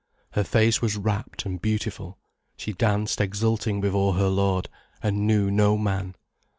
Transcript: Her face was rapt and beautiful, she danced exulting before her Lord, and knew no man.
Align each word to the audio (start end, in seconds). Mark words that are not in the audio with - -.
Her 0.31 0.43
face 0.43 0.81
was 0.81 0.97
rapt 0.97 1.45
and 1.45 1.61
beautiful, 1.61 2.17
she 2.57 2.73
danced 2.73 3.21
exulting 3.21 3.79
before 3.81 4.13
her 4.15 4.29
Lord, 4.29 4.67
and 5.03 5.27
knew 5.27 5.51
no 5.51 5.77
man. 5.77 6.15